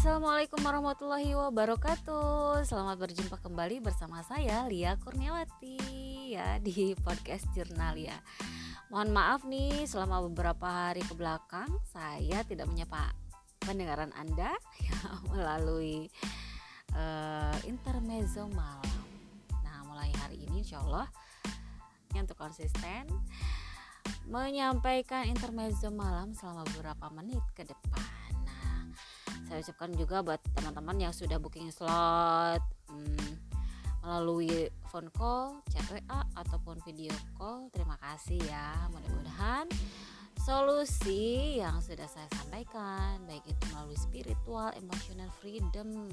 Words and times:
Assalamualaikum 0.00 0.64
warahmatullahi 0.64 1.36
wabarakatuh. 1.36 2.64
Selamat 2.64 2.96
berjumpa 3.04 3.36
kembali 3.36 3.84
bersama 3.84 4.24
saya 4.24 4.64
Lia 4.64 4.96
Kurniawati 4.96 5.76
ya 6.32 6.56
di 6.56 6.96
podcast 7.04 7.44
jurnal 7.52 8.00
ya 8.00 8.16
Mohon 8.88 9.10
maaf 9.12 9.44
nih 9.44 9.84
selama 9.84 10.24
beberapa 10.24 10.64
hari 10.64 11.04
ke 11.04 11.12
belakang 11.12 11.68
Saya 11.92 12.40
tidak 12.48 12.72
menyapa 12.72 13.12
pendengaran 13.60 14.08
Anda 14.16 14.56
ya, 14.88 15.20
Melalui 15.36 16.08
uh, 16.96 17.60
intermezzo 17.68 18.48
malam. 18.56 19.04
Nah 19.60 19.84
mulai 19.84 20.08
hari 20.24 20.48
ini 20.48 20.64
insya 20.64 20.80
Allah 20.80 21.12
Yang 22.16 22.32
untuk 22.32 22.40
konsisten 22.40 23.04
Menyampaikan 24.24 25.28
intermezzo 25.28 25.92
malam 25.92 26.32
selama 26.32 26.64
beberapa 26.72 27.12
menit 27.12 27.44
ke 27.52 27.68
depan 27.68 28.39
saya 29.50 29.66
ucapkan 29.66 29.90
juga 29.98 30.22
buat 30.22 30.38
teman-teman 30.54 31.10
yang 31.10 31.10
sudah 31.10 31.42
booking 31.42 31.74
slot 31.74 32.62
hmm, 32.86 33.34
melalui 34.06 34.70
phone 34.86 35.10
call, 35.10 35.58
chat 35.74 35.82
WA 35.90 36.22
ataupun 36.38 36.78
video 36.86 37.10
call. 37.34 37.66
Terima 37.74 37.98
kasih 37.98 38.38
ya. 38.46 38.86
Mudah-mudahan 38.94 39.66
solusi 40.38 41.58
yang 41.58 41.82
sudah 41.82 42.06
saya 42.06 42.30
sampaikan 42.38 43.26
baik 43.26 43.42
itu 43.42 43.64
melalui 43.74 43.98
spiritual, 43.98 44.70
emotional 44.78 45.26
freedom, 45.42 46.06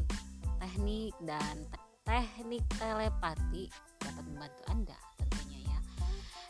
teknik 0.58 1.14
dan 1.22 1.62
teknik 2.09 2.66
telepati 2.81 3.70
dapat 4.02 4.23
membantu 4.34 4.62
Anda 4.66 4.98
tentunya 5.22 5.59
ya. 5.62 5.80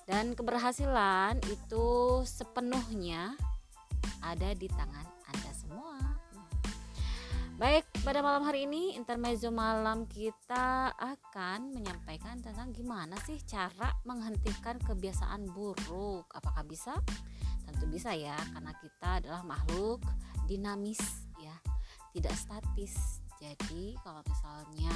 Dan 0.07 0.39
keberhasilan 0.39 1.43
itu 1.51 1.87
sepenuhnya 2.23 3.35
ada 4.23 4.55
di 4.55 4.71
tangan 4.71 5.16
Baik, 7.57 7.89
pada 8.05 8.21
malam 8.21 8.45
hari 8.45 8.69
ini 8.69 8.93
intermezzo 8.93 9.49
malam 9.49 10.05
kita 10.05 10.93
akan 10.93 11.73
menyampaikan 11.73 12.37
tentang 12.37 12.69
gimana 12.69 13.17
sih 13.25 13.41
cara 13.49 13.97
menghentikan 14.05 14.77
kebiasaan 14.77 15.49
buruk. 15.57 16.29
Apakah 16.37 16.61
bisa? 16.69 16.93
Tentu 17.65 17.89
bisa 17.89 18.13
ya, 18.13 18.37
karena 18.53 18.77
kita 18.77 19.09
adalah 19.25 19.41
makhluk 19.41 20.05
dinamis 20.45 21.01
ya, 21.41 21.57
tidak 22.13 22.37
statis. 22.37 23.25
Jadi, 23.41 23.97
kalau 24.05 24.21
misalnya 24.29 24.93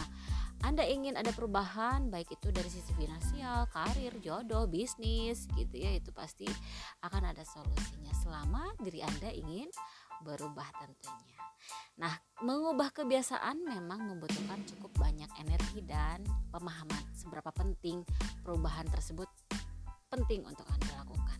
Anda 0.61 0.85
ingin 0.85 1.17
ada 1.17 1.33
perubahan 1.33 2.13
baik 2.13 2.29
itu 2.29 2.53
dari 2.53 2.69
sisi 2.69 2.93
finansial, 2.93 3.65
karir, 3.73 4.13
jodoh, 4.21 4.69
bisnis 4.69 5.49
gitu 5.57 5.81
ya, 5.81 5.97
itu 5.97 6.13
pasti 6.13 6.45
akan 7.01 7.33
ada 7.33 7.41
solusinya 7.41 8.13
selama 8.21 8.69
diri 8.77 9.01
Anda 9.01 9.33
ingin 9.33 9.73
berubah 10.21 10.69
tentunya. 10.77 11.41
Nah, 12.01 12.13
mengubah 12.41 12.89
kebiasaan 12.89 13.61
memang 13.61 14.09
membutuhkan 14.09 14.63
cukup 14.65 14.89
banyak 14.97 15.29
energi 15.37 15.85
dan 15.85 16.25
pemahaman 16.49 17.03
seberapa 17.13 17.53
penting 17.53 18.01
perubahan 18.41 18.89
tersebut 18.89 19.29
penting 20.09 20.41
untuk 20.41 20.65
Anda 20.65 21.05
lakukan. 21.05 21.39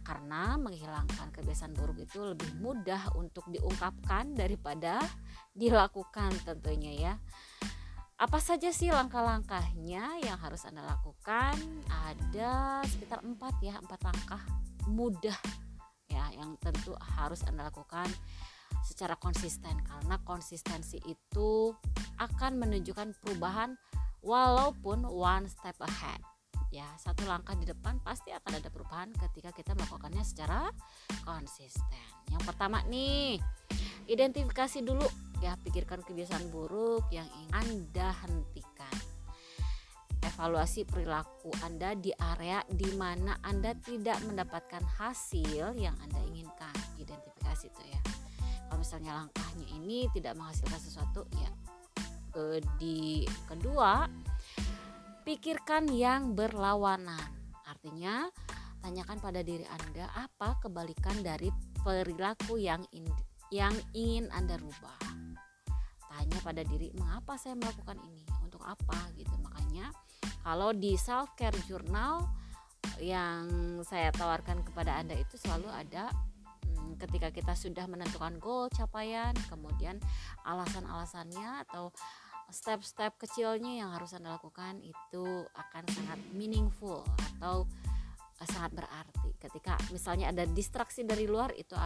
Karena 0.00 0.56
menghilangkan 0.56 1.28
kebiasaan 1.36 1.76
buruk 1.76 2.00
itu 2.00 2.24
lebih 2.24 2.56
mudah 2.56 3.12
untuk 3.20 3.44
diungkapkan 3.52 4.32
daripada 4.32 5.04
dilakukan 5.52 6.32
tentunya 6.48 6.92
ya. 6.96 7.14
Apa 8.18 8.40
saja 8.40 8.72
sih 8.72 8.88
langkah-langkahnya 8.88 10.24
yang 10.24 10.38
harus 10.40 10.64
Anda 10.64 10.82
lakukan? 10.82 11.54
Ada 11.86 12.82
sekitar 12.88 13.20
empat 13.20 13.60
ya, 13.60 13.76
empat 13.78 14.00
langkah 14.00 14.42
mudah 14.88 15.36
ya 16.08 16.24
yang 16.34 16.56
tentu 16.60 16.96
harus 17.16 17.44
Anda 17.44 17.68
lakukan 17.68 18.08
secara 18.84 19.16
konsisten 19.16 19.76
karena 19.84 20.20
konsistensi 20.24 21.00
itu 21.04 21.72
akan 22.20 22.60
menunjukkan 22.60 23.16
perubahan 23.20 23.76
walaupun 24.24 25.06
one 25.06 25.46
step 25.48 25.76
ahead. 25.80 26.20
Ya 26.68 26.84
satu 27.00 27.24
langkah 27.24 27.56
di 27.56 27.64
depan 27.64 27.96
pasti 28.04 28.28
akan 28.28 28.60
ada 28.60 28.68
perubahan 28.68 29.08
ketika 29.16 29.56
kita 29.56 29.72
melakukannya 29.72 30.20
secara 30.20 30.68
konsisten. 31.24 32.04
Yang 32.28 32.42
pertama 32.44 32.84
nih 32.88 33.40
identifikasi 34.04 34.84
dulu. 34.84 35.08
Ya 35.38 35.54
pikirkan 35.62 36.02
kebiasaan 36.02 36.50
buruk 36.50 37.06
yang 37.14 37.30
ingin 37.30 37.52
anda 37.54 38.10
hentikan 38.26 38.77
evaluasi 40.28 40.84
perilaku 40.84 41.48
anda 41.64 41.96
di 41.96 42.12
area 42.12 42.60
di 42.68 42.92
mana 42.94 43.40
anda 43.40 43.72
tidak 43.72 44.20
mendapatkan 44.28 44.84
hasil 45.00 45.72
yang 45.80 45.96
anda 46.04 46.20
inginkan. 46.28 46.74
Identifikasi 47.00 47.72
itu 47.72 47.82
ya. 47.88 48.00
Kalau 48.68 48.84
misalnya 48.84 49.12
langkahnya 49.24 49.66
ini 49.72 50.06
tidak 50.12 50.36
menghasilkan 50.36 50.76
sesuatu 50.76 51.24
ya 51.32 51.50
e, 52.36 52.60
di 52.76 53.24
kedua 53.48 54.04
pikirkan 55.24 55.88
yang 55.92 56.36
berlawanan. 56.36 57.20
Artinya 57.64 58.28
tanyakan 58.84 59.18
pada 59.20 59.40
diri 59.40 59.64
anda 59.68 60.08
apa 60.16 60.60
kebalikan 60.60 61.20
dari 61.20 61.48
perilaku 61.80 62.60
yang 62.60 62.84
in, 62.92 63.04
yang 63.48 63.74
ingin 63.96 64.28
anda 64.32 64.60
rubah? 64.60 64.96
Tanya 66.08 66.38
pada 66.44 66.64
diri 66.64 66.92
mengapa 66.96 67.36
saya 67.36 67.56
melakukan 67.56 68.00
ini? 68.04 68.24
Untuk 68.44 68.64
apa? 68.64 69.12
Gitu. 69.14 69.30
Makanya 69.38 69.92
kalau 70.42 70.70
di 70.72 70.96
self 70.96 71.32
care 71.38 71.56
journal 71.66 72.24
yang 72.98 73.46
saya 73.86 74.10
tawarkan 74.14 74.64
kepada 74.66 74.98
anda 74.98 75.14
itu 75.14 75.38
selalu 75.38 75.70
ada 75.70 76.10
ketika 76.98 77.30
kita 77.30 77.52
sudah 77.54 77.84
menentukan 77.86 78.40
goal 78.42 78.66
capaian 78.72 79.36
kemudian 79.46 80.00
alasan-alasannya 80.42 81.68
atau 81.68 81.94
step-step 82.48 83.20
kecilnya 83.20 83.84
yang 83.84 83.90
harus 83.92 84.16
anda 84.16 84.40
lakukan 84.40 84.80
itu 84.80 85.44
akan 85.52 85.84
sangat 85.92 86.18
meaningful 86.32 87.04
atau 87.36 87.68
eh, 88.40 88.48
sangat 88.48 88.72
berarti. 88.72 89.36
Ketika 89.36 89.76
misalnya 89.92 90.32
ada 90.32 90.48
distraksi 90.48 91.04
dari 91.04 91.28
luar 91.28 91.52
itu 91.52 91.76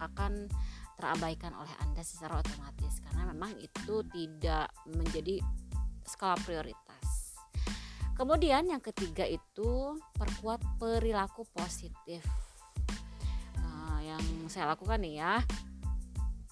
akan 0.00 0.48
terabaikan 0.96 1.52
oleh 1.52 1.72
anda 1.84 2.00
secara 2.00 2.40
otomatis. 2.40 3.04
Karena 3.04 3.28
memang 3.36 3.52
itu 3.60 4.00
tidak 4.08 4.72
menjadi 4.88 5.44
skala 6.08 6.40
prioritas 6.40 6.81
kemudian 8.14 8.68
yang 8.68 8.82
ketiga 8.84 9.24
itu 9.26 9.96
perkuat 10.16 10.60
perilaku 10.78 11.48
positif. 11.52 12.22
Yang 14.02 14.52
saya 14.52 14.74
lakukan 14.74 15.00
nih 15.00 15.24
ya 15.24 15.40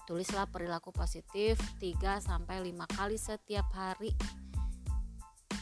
tulislah 0.09 0.49
perilaku 0.49 0.89
positif 0.89 1.61
3 1.77 2.17
sampai 2.17 2.57
5 2.63 2.97
kali 2.97 3.21
setiap 3.21 3.69
hari 3.75 4.15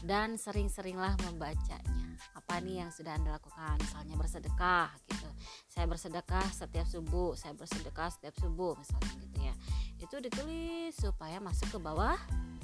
dan 0.08 0.40
sering-seringlah 0.40 1.20
membacanya. 1.28 2.16
Apa 2.38 2.64
nih 2.64 2.88
yang 2.88 2.92
sudah 2.94 3.20
anda 3.20 3.36
lakukan? 3.36 3.76
Misalnya 3.84 4.16
bersedekah 4.16 4.90
gitu. 5.12 5.28
Saya 5.68 5.86
bersedekah 5.92 6.48
setiap 6.56 6.88
subuh 6.88 7.36
saya 7.36 7.52
bersedekah 7.52 8.10
setiap 8.16 8.36
subuh 8.40 8.80
misalnya 8.80 9.14
gitu 9.20 9.38
ya. 9.44 9.54
Itu 10.00 10.16
ditulis 10.24 10.96
supaya 10.96 11.44
masuk 11.44 11.76
ke 11.76 11.80
bawah 11.84 12.16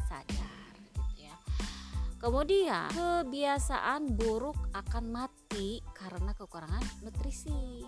sadar 0.07 0.54
kemudian 2.25 2.89
kebiasaan 2.89 4.17
buruk 4.17 4.57
akan 4.73 5.13
mati 5.13 5.77
karena 5.93 6.33
kekurangan 6.33 6.81
nutrisi. 7.05 7.85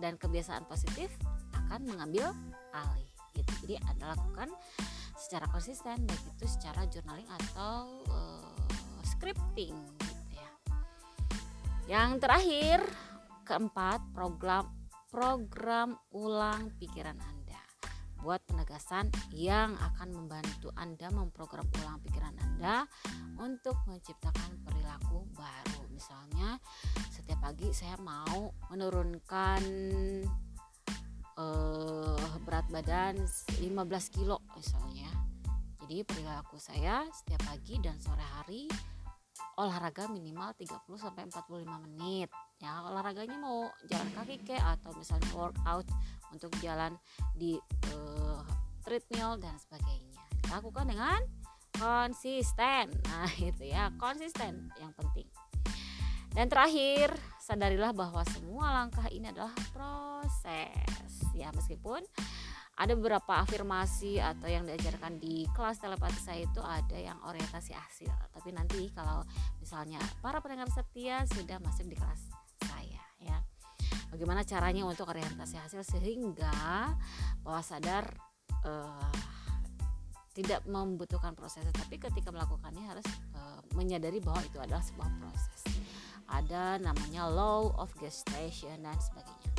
Dan 0.00 0.18
kebiasaan 0.18 0.66
positif 0.66 1.12
akan 1.54 1.86
mengambil 1.86 2.34
alih 2.74 3.12
gitu. 3.36 3.52
Jadi 3.62 3.74
anda 3.86 4.16
lakukan 4.16 4.50
secara 5.14 5.46
konsisten 5.52 6.02
baik 6.08 6.24
itu 6.34 6.48
secara 6.48 6.88
journaling 6.88 7.28
atau 7.28 8.00
uh, 8.10 8.98
scripting 9.06 9.76
gitu 10.02 10.34
ya. 10.34 10.50
Yang 11.86 12.10
terakhir 12.26 12.78
keempat 13.44 14.00
program 14.16 14.66
program 15.12 16.00
ulang 16.16 16.72
pikiran 16.80 17.20
anda 17.20 17.60
buat 18.20 18.44
penegasan 18.44 19.08
yang 19.32 19.76
akan 19.80 20.12
membantu 20.12 20.68
Anda 20.76 21.08
memprogram 21.08 21.64
ulang 21.80 22.00
pikiran 22.04 22.36
Anda 22.36 22.84
untuk 23.40 23.76
menciptakan 23.88 24.60
perilaku 24.64 25.24
baru. 25.32 25.88
Misalnya, 25.92 26.60
setiap 27.08 27.40
pagi 27.40 27.72
saya 27.72 27.96
mau 28.00 28.52
menurunkan 28.72 29.62
uh, 31.40 32.36
berat 32.44 32.66
badan 32.68 33.16
15 33.60 34.14
kilo 34.14 34.44
misalnya 34.56 35.08
jadi 35.86 36.04
perilaku 36.06 36.60
saya 36.60 37.08
setiap 37.10 37.40
pagi 37.48 37.80
dan 37.82 37.96
sore 37.98 38.22
hari 38.22 38.70
olahraga 39.56 40.08
minimal 40.08 40.52
30 40.56 40.84
sampai 40.96 41.28
45 41.28 41.86
menit 41.88 42.28
ya 42.60 42.84
olahraganya 42.86 43.36
mau 43.40 43.68
jalan 43.88 44.08
kaki 44.14 44.36
ke 44.44 44.56
atau 44.56 44.92
misalnya 44.96 45.28
workout 45.32 45.88
untuk 46.32 46.50
jalan 46.62 46.96
di 47.36 47.58
uh, 47.94 48.42
treadmill 48.82 49.38
dan 49.38 49.54
sebagainya. 49.58 50.20
Lakukan 50.50 50.86
dengan 50.90 51.20
konsisten. 51.76 52.90
Nah 53.10 53.30
itu 53.36 53.68
ya 53.68 53.92
konsisten 54.00 54.70
yang 54.80 54.92
penting. 54.96 55.28
Dan 56.30 56.46
terakhir, 56.46 57.10
sadarilah 57.42 57.90
bahwa 57.90 58.22
semua 58.30 58.70
langkah 58.70 59.10
ini 59.10 59.34
adalah 59.34 59.50
proses. 59.74 61.26
Ya, 61.34 61.50
meskipun 61.50 62.06
ada 62.78 62.94
beberapa 62.94 63.42
afirmasi 63.42 64.22
atau 64.22 64.46
yang 64.46 64.64
diajarkan 64.64 65.18
di 65.18 65.44
kelas 65.52 65.82
telepati 65.82 66.16
saya 66.22 66.46
itu 66.46 66.62
ada 66.62 66.96
yang 66.96 67.18
orientasi 67.26 67.74
hasil. 67.74 68.08
Tapi 68.30 68.54
nanti 68.54 68.88
kalau 68.94 69.26
misalnya 69.58 69.98
para 70.22 70.38
pendengar 70.38 70.70
setia 70.70 71.26
sudah 71.28 71.58
masuk 71.58 71.90
di 71.90 71.98
kelas 71.98 72.30
saya 72.64 73.02
ya 73.20 73.36
bagaimana 74.20 74.44
caranya 74.44 74.84
untuk 74.84 75.08
orientasi 75.08 75.56
hasil 75.56 75.80
sehingga 75.80 76.52
bawah 77.40 77.64
sadar 77.64 78.04
uh, 78.68 79.08
tidak 80.36 80.60
membutuhkan 80.68 81.32
proses. 81.32 81.64
Tapi 81.72 81.96
ketika 81.96 82.28
melakukannya 82.28 82.84
harus 82.84 83.08
uh, 83.32 83.64
menyadari 83.72 84.20
bahwa 84.20 84.44
itu 84.44 84.60
adalah 84.60 84.84
sebuah 84.84 85.08
proses. 85.24 85.64
Ada 86.28 86.76
namanya 86.84 87.32
law 87.32 87.72
of 87.80 87.88
gestation 87.96 88.84
dan 88.84 89.00
sebagainya. 89.00 89.56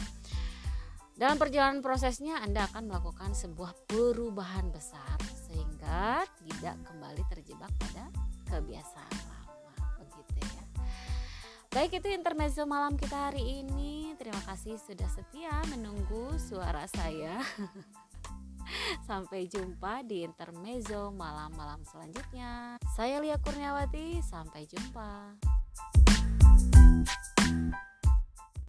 Dalam 1.17 1.41
perjalanan 1.41 1.81
prosesnya 1.81 2.37
Anda 2.45 2.69
akan 2.69 2.85
melakukan 2.85 3.33
sebuah 3.33 3.89
perubahan 3.89 4.69
besar 4.69 5.17
sehingga 5.49 6.21
tidak 6.45 6.77
kembali 6.85 7.25
terjebak 7.33 7.73
pada 7.81 8.13
kebiasaan. 8.45 9.30
Baik 11.71 12.03
itu 12.03 12.11
intermezzo 12.11 12.67
malam 12.67 12.99
kita 12.99 13.31
hari 13.31 13.63
ini. 13.63 14.11
Terima 14.19 14.43
kasih 14.43 14.75
sudah 14.75 15.07
setia 15.07 15.55
menunggu 15.71 16.35
suara 16.35 16.83
saya. 16.83 17.39
Sampai 19.07 19.47
jumpa 19.47 20.03
di 20.03 20.27
intermezzo 20.27 21.15
malam-malam 21.15 21.79
selanjutnya. 21.87 22.75
Saya 22.91 23.23
Lia 23.23 23.39
Kurniawati, 23.39 24.19
sampai 24.19 24.67
jumpa. 24.67 25.39